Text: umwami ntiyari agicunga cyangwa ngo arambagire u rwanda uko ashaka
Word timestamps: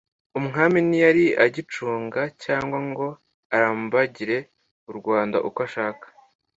umwami 0.39 0.77
ntiyari 0.87 1.25
agicunga 1.45 2.21
cyangwa 2.43 2.77
ngo 2.89 3.07
arambagire 3.55 4.37
u 4.91 4.93
rwanda 4.99 5.37
uko 5.47 5.59
ashaka 5.67 6.05